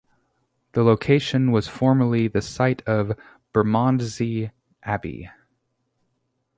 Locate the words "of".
2.87-3.11